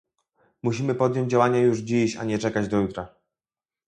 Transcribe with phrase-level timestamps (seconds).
[0.63, 3.13] Musimy podjąć działania już dziś, a nie czekać do jutra